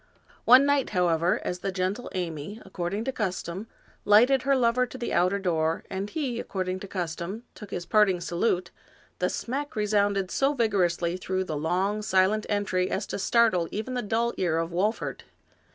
[0.45, 3.67] One night, however, as the gentle Amy, according to custom,
[4.03, 8.19] lighted her lover to the outer door, and he, according to custom, took his parting
[8.19, 8.71] salute,
[9.19, 14.01] the smack resounded so vigorously through the long, silent entry as to startle even the
[14.01, 15.21] dull ear of Wolfert.